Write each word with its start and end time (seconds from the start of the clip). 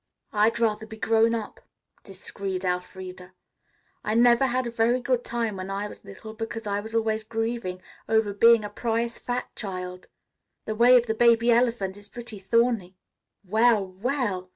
"I'd 0.33 0.59
rather 0.59 0.87
be 0.87 0.97
grown 0.97 1.35
up," 1.35 1.59
disagreed 2.03 2.65
Elfreda. 2.65 3.35
"I 4.03 4.15
never 4.15 4.47
had 4.47 4.65
a 4.65 4.71
very 4.71 4.99
good 4.99 5.23
time 5.23 5.57
when 5.57 5.69
I 5.69 5.87
was 5.87 6.03
little, 6.03 6.33
because 6.33 6.65
I 6.65 6.79
was 6.79 6.95
always 6.95 7.23
grieving 7.23 7.83
over 8.09 8.33
being 8.33 8.63
a 8.63 8.69
prize 8.71 9.19
fat 9.19 9.55
child. 9.55 10.07
The 10.65 10.73
way 10.73 10.97
of 10.97 11.05
the 11.05 11.13
baby 11.13 11.51
elephant 11.51 11.97
is 11.97 12.09
pretty 12.09 12.39
thorny. 12.39 12.95
Well, 13.43 13.85
well!" 13.85 14.49